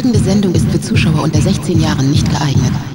folgende 0.00 0.18
Sendung 0.18 0.54
ist 0.54 0.70
für 0.70 0.80
Zuschauer 0.80 1.24
unter 1.24 1.42
16 1.42 1.78
Jahren 1.78 2.10
nicht 2.10 2.26
geeignet. 2.30 2.89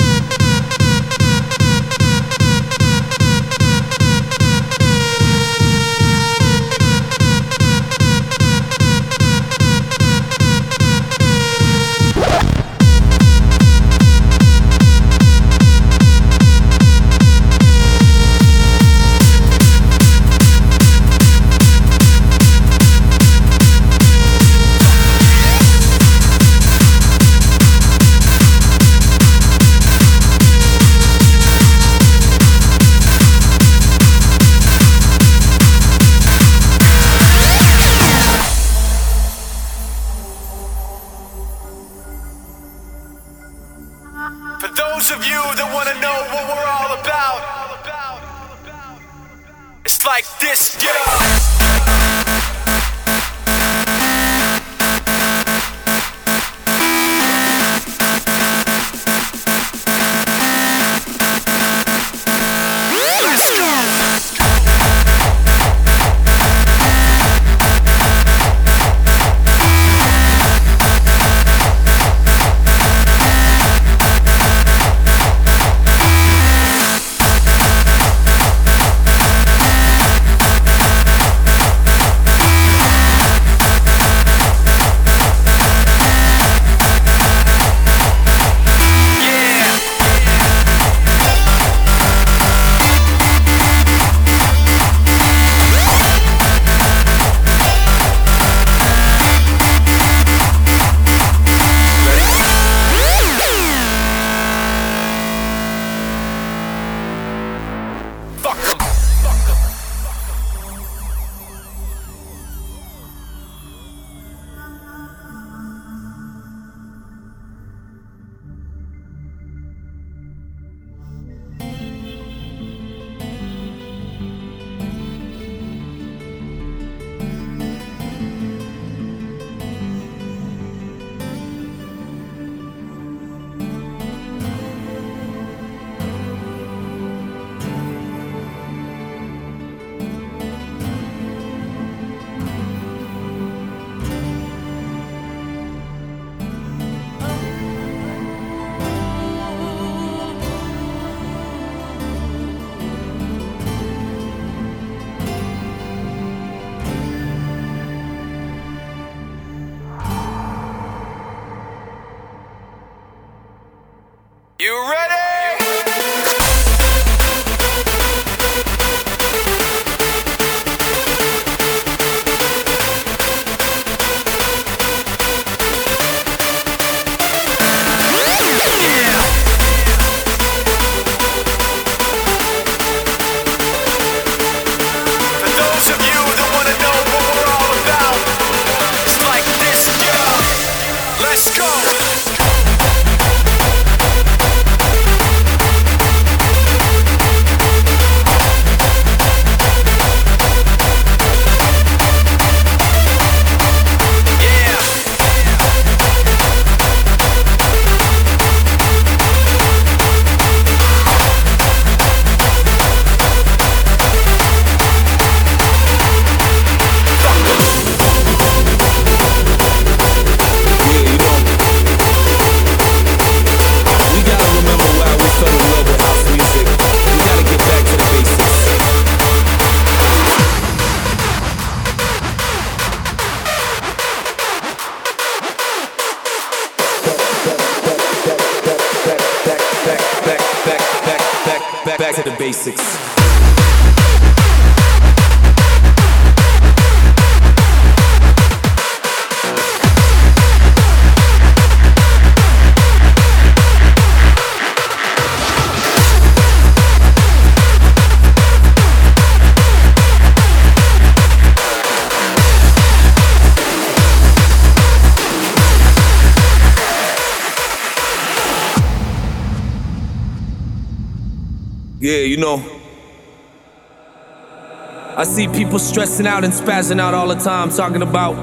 I 275.18 275.24
see 275.24 275.48
people 275.48 275.80
stressing 275.80 276.28
out 276.28 276.44
and 276.44 276.52
spazzing 276.52 277.00
out 277.00 277.14
all 277.14 277.28
the 277.28 277.36
time, 277.36 277.70
talking 277.70 278.02
about 278.02 278.34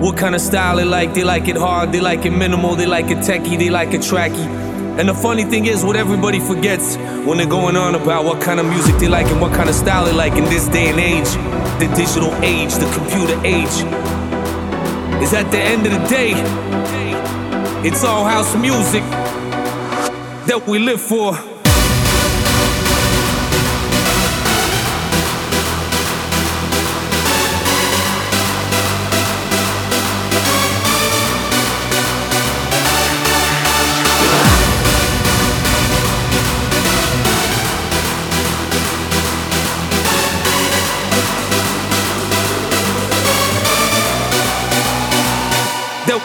what 0.00 0.16
kind 0.18 0.34
of 0.34 0.40
style 0.40 0.76
they 0.76 0.84
like. 0.84 1.14
They 1.14 1.24
like 1.24 1.48
it 1.48 1.56
hard, 1.56 1.92
they 1.92 2.00
like 2.00 2.26
it 2.26 2.30
minimal, 2.30 2.74
they 2.74 2.86
like 2.86 3.06
it 3.06 3.18
techie, 3.18 3.58
they 3.58 3.70
like 3.70 3.94
it 3.94 4.02
tracky. 4.02 4.46
And 4.98 5.08
the 5.08 5.14
funny 5.14 5.44
thing 5.44 5.66
is, 5.66 5.84
what 5.84 5.96
everybody 5.96 6.40
forgets 6.40 6.96
when 7.26 7.38
they're 7.38 7.46
going 7.46 7.76
on 7.76 7.94
about 7.94 8.24
what 8.24 8.42
kind 8.42 8.60
of 8.60 8.66
music 8.66 8.96
they 8.98 9.08
like 9.08 9.26
and 9.26 9.40
what 9.40 9.52
kind 9.54 9.68
of 9.68 9.74
style 9.74 10.04
they 10.04 10.12
like 10.12 10.34
in 10.34 10.44
this 10.44 10.68
day 10.68 10.88
and 10.88 11.00
age, 11.00 11.30
the 11.80 11.88
digital 11.96 12.32
age, 12.44 12.74
the 12.74 12.90
computer 12.92 13.40
age, 13.44 13.84
is 15.22 15.32
at 15.32 15.50
the 15.50 15.58
end 15.58 15.86
of 15.86 15.92
the 15.92 16.06
day, 16.08 16.32
It's 17.86 18.02
all 18.02 18.24
house 18.24 18.56
music 18.56 19.02
that 20.46 20.64
we 20.66 20.78
live 20.78 21.00
for. 21.00 21.53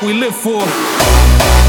We 0.09 0.15
live 0.15 0.35
for. 0.35 1.68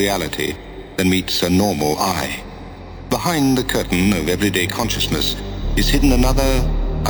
Reality 0.00 0.56
than 0.96 1.10
meets 1.10 1.42
a 1.42 1.50
normal 1.50 1.92
eye. 1.98 2.42
Behind 3.10 3.58
the 3.58 3.64
curtain 3.64 4.12
of 4.14 4.28
everyday 4.28 4.66
consciousness 4.66 5.36
is 5.76 5.88
hidden 5.94 6.12
another 6.12 6.52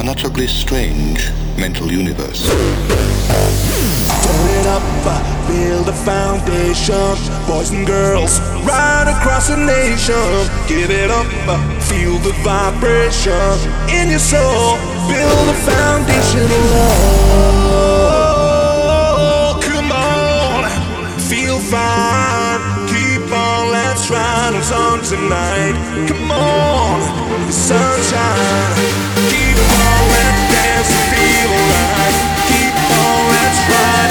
unutterably 0.00 0.48
strange 0.48 1.30
mental 1.56 1.88
universe. 1.92 2.42
it 4.58 4.66
up, 4.76 4.82
uh, 5.06 5.18
build 5.46 5.86
a 5.88 5.96
foundation. 6.10 7.14
Boys 7.46 7.70
and 7.70 7.86
girls, 7.86 8.40
right 8.72 9.06
across 9.16 9.44
the 9.52 9.56
nation. 9.56 10.28
Give 10.66 10.90
it 10.90 11.10
up, 11.20 11.28
uh, 11.46 11.58
feel 11.90 12.18
the 12.26 12.34
vibration 12.42 13.54
in 13.98 14.10
your 14.14 14.24
soul. 14.32 14.78
Build 15.12 15.46
a 15.54 15.58
foundation 15.70 16.46
of 16.58 16.62
love. 16.74 18.00
Come 19.68 19.90
on, 19.92 20.62
feel 21.30 21.58
fine. 21.72 22.49
Let's 24.10 24.18
ride 24.18 24.72
on 24.72 24.98
tonight. 25.04 26.08
Come 26.08 26.32
on, 26.32 26.98
sunshine. 27.52 28.74
Keep 29.30 29.54
on, 29.54 30.02
dance 30.50 30.90
and 30.90 31.06
feel 31.14 31.50
alive. 31.54 32.16
Keep 32.50 32.74
on, 32.90 33.22
let's 33.30 33.60
ride 33.70 34.10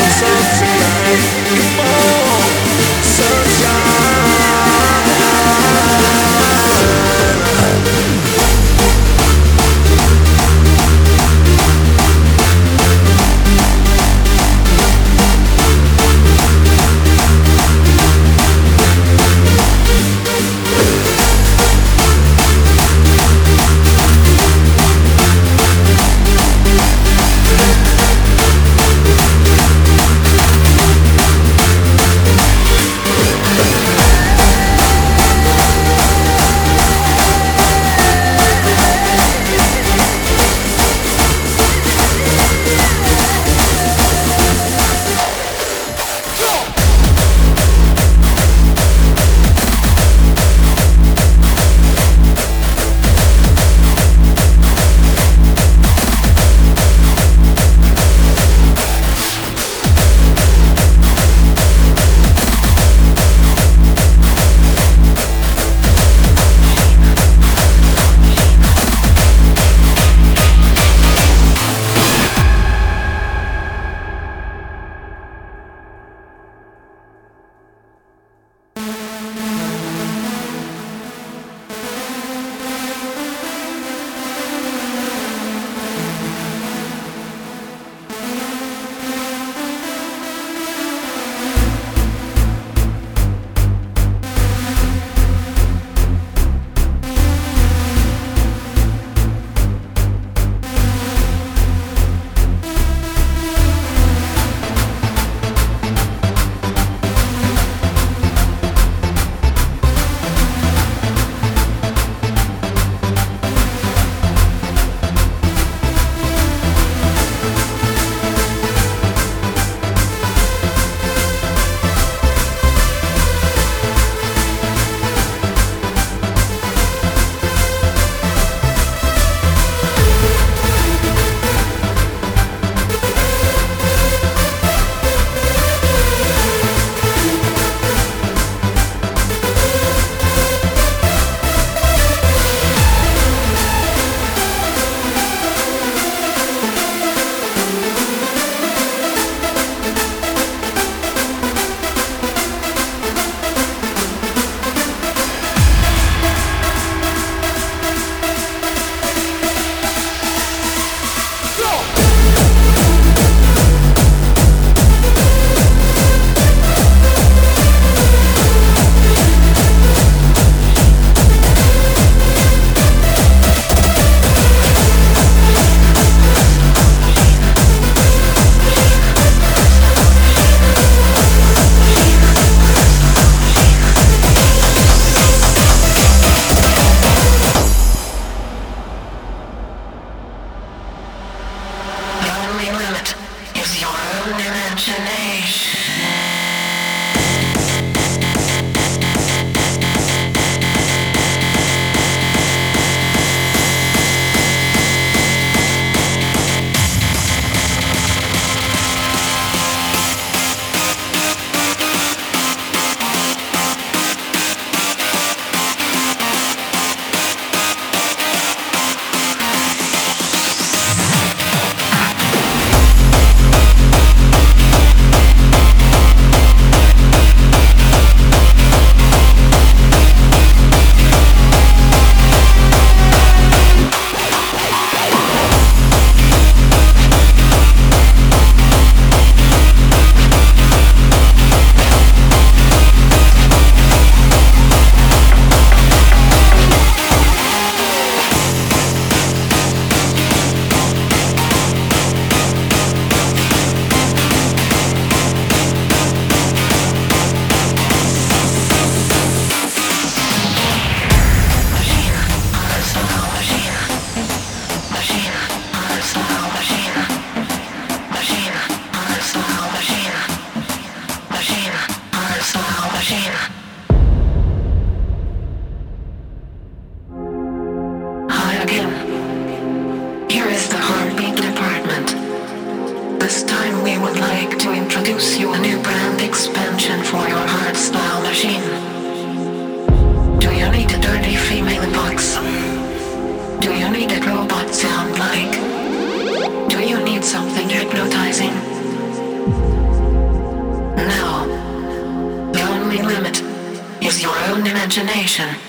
imagination. 305.39 305.68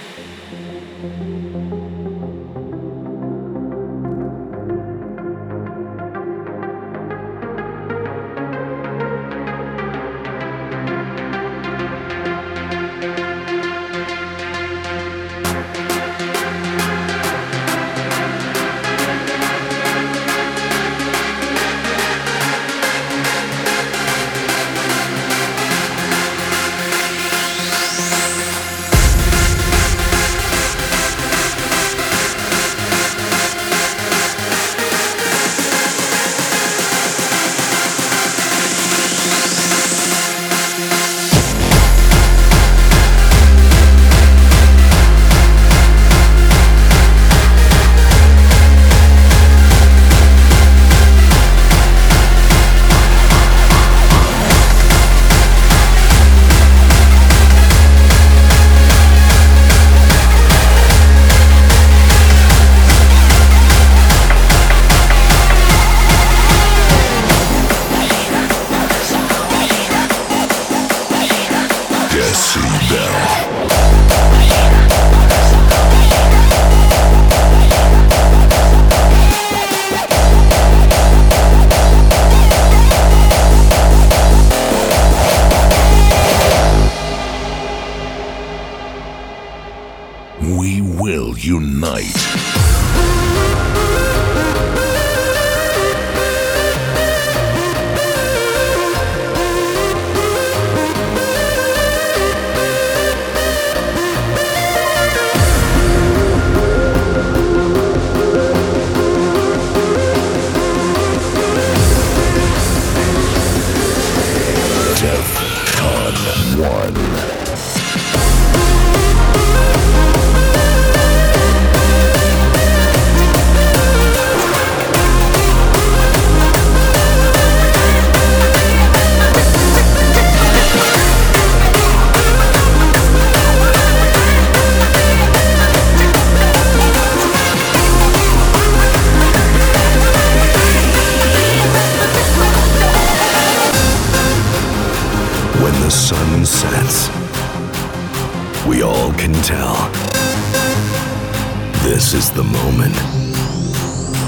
This 152.00 152.14
is 152.14 152.30
the 152.30 152.42
moment 152.42 152.96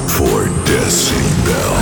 for 0.07 0.45
Decibel. 0.69 1.73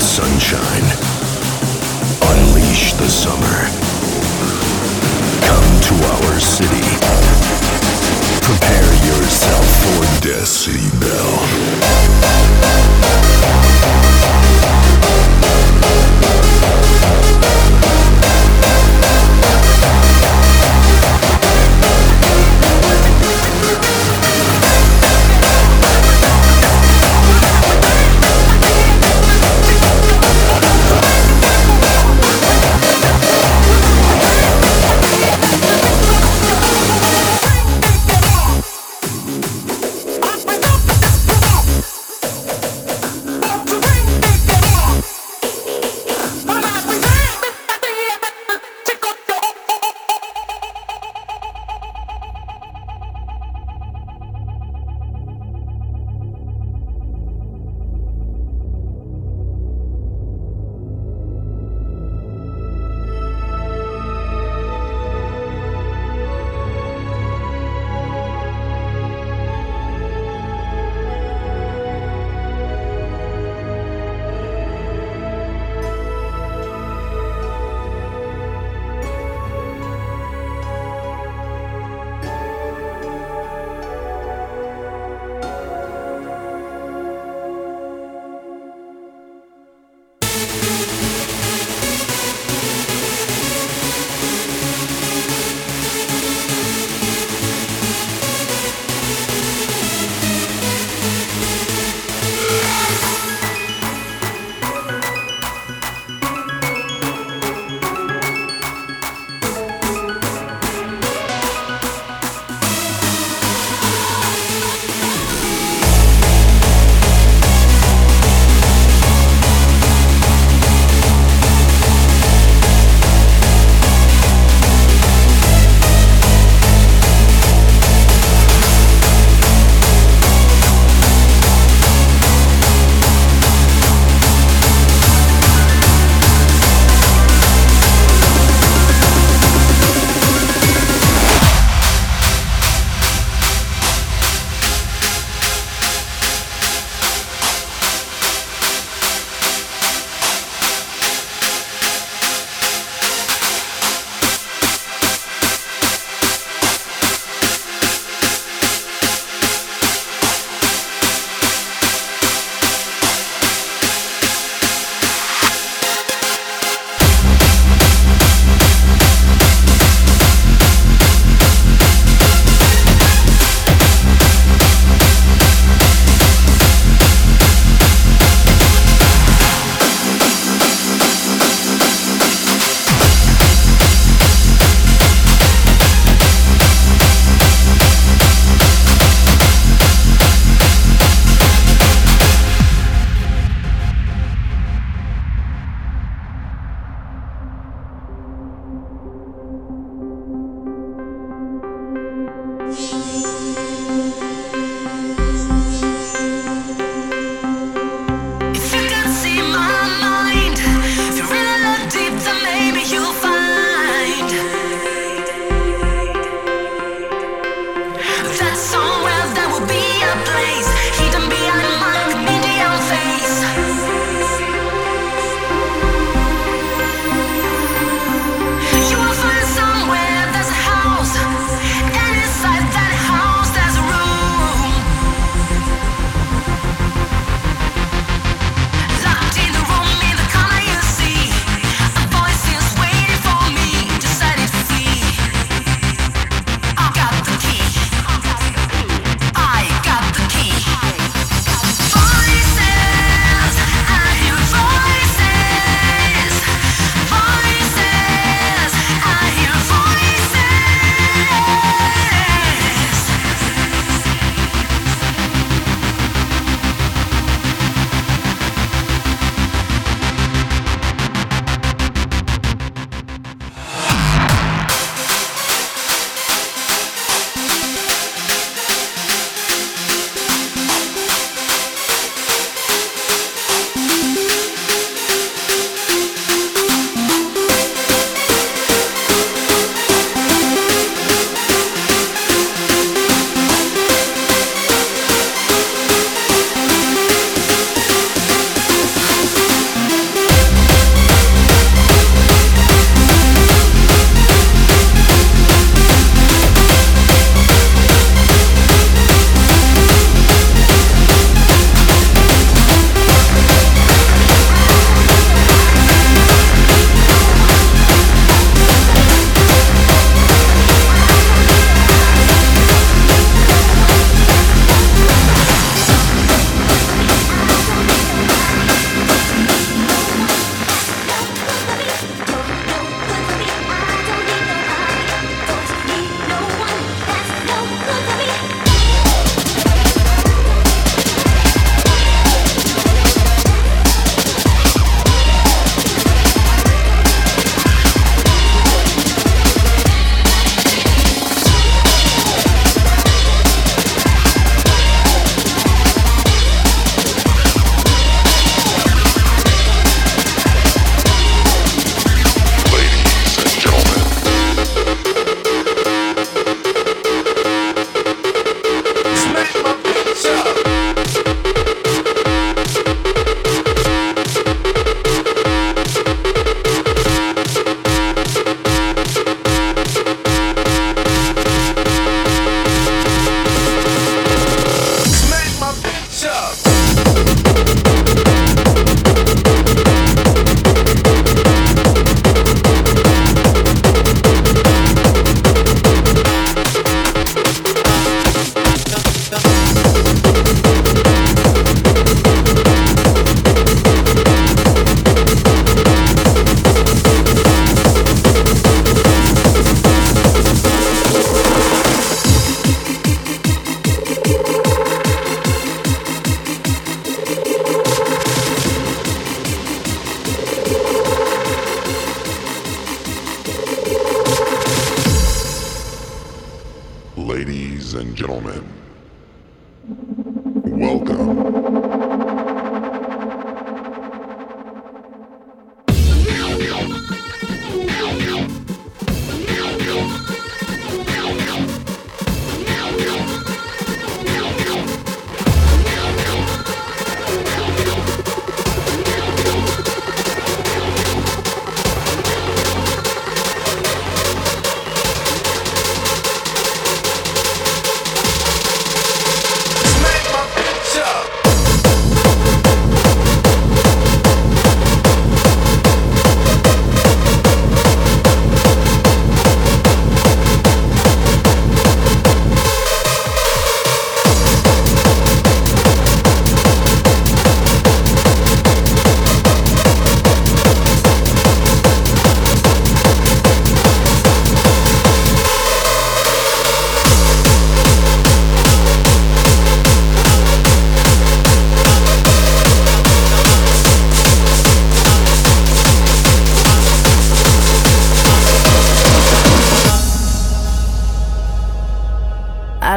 sunshine. 0.00 0.88
Unleash 2.22 2.94
the 2.94 3.08
summer. 3.10 3.58
Come 5.46 5.80
to 5.82 5.94
our 6.14 6.40
city. 6.40 7.37
Prepare 8.48 8.94
yourself 9.04 9.66
for 9.82 10.04
decibel. 10.26 11.98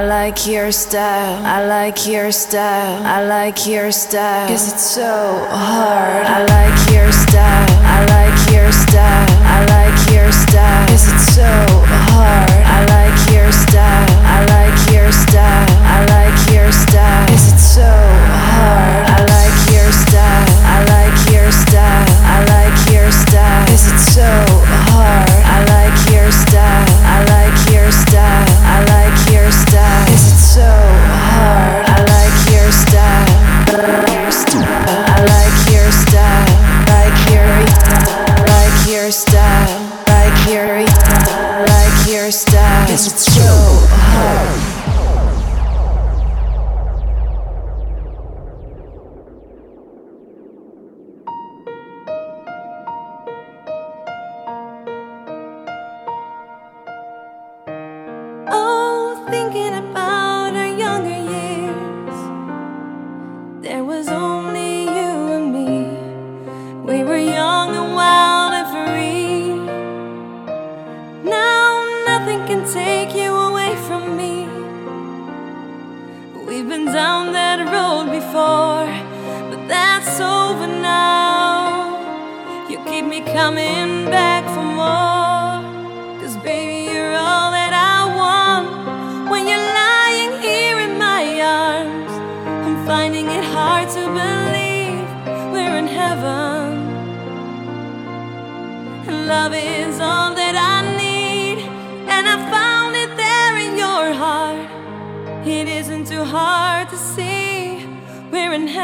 I 0.02 0.06
like 0.06 0.48
your 0.48 0.72
style. 0.72 1.46
I 1.46 1.64
like 1.68 2.08
your 2.08 2.32
style. 2.32 3.06
I 3.06 3.24
like 3.24 3.68
your 3.68 3.92
style. 3.92 4.48
Cause 4.48 4.74
it's 4.74 4.82
so 4.82 5.46
hard. 5.52 6.26
I 6.26 6.42
like 6.42 6.92
your 6.92 7.12
style. 7.12 7.70
I 7.86 8.00
like 8.10 8.52
your 8.52 8.72
style. 8.72 9.28
I 9.46 9.64
like 9.70 10.12
your 10.12 10.32
style. 10.32 10.88
Cause 10.88 11.08
it's 11.14 11.36
so 11.36 11.52
hard. 12.10 12.50
I 12.50 12.80
like 12.98 13.32
your 13.32 13.52
style. 13.52 14.10
I 14.26 14.40
like 14.50 14.92
your 14.92 15.12
style. 15.12 15.70
I 15.86 15.98
like 16.10 16.52
your 16.52 16.72
style. 16.72 17.28
Cause 17.28 17.54
it's 17.54 17.62
so 17.62 17.86
hard. 17.86 19.11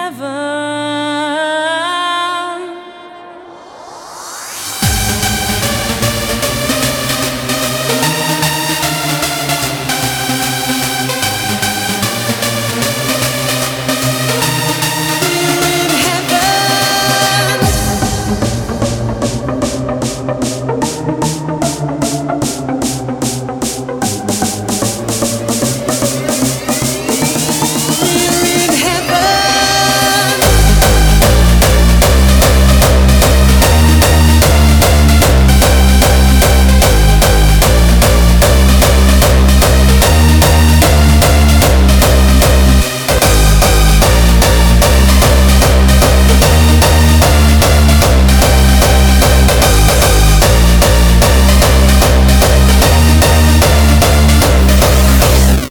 Never. 0.10 0.47